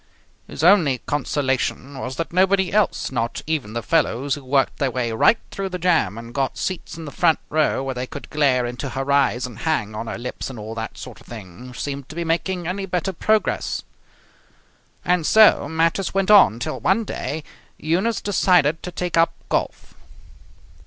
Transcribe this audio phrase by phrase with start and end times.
[0.47, 5.11] His only consolation was that nobody else, not even the fellows who worked their way
[5.11, 8.65] right through the jam and got seats in the front row where they could glare
[8.65, 12.09] into her eyes and hang on her lips and all that sort of thing, seemed
[12.09, 13.83] to be making any better progress.
[15.05, 17.43] And so matters went on till one day
[17.77, 19.93] Eunice decided to take up golf.